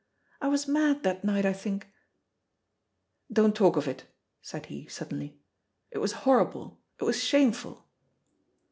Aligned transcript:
I 0.41 0.47
was 0.47 0.67
mad 0.67 1.03
that 1.03 1.23
night 1.23 1.45
I 1.45 1.53
think." 1.53 1.91
"Don't 3.31 3.53
talk 3.55 3.77
of 3.77 3.87
it," 3.87 4.05
said 4.41 4.65
he 4.65 4.87
suddenly; 4.87 5.37
"it 5.91 5.99
was 5.99 6.13
horrible; 6.25 6.81
it 6.99 7.03
was 7.03 7.21
shameful." 7.23 7.85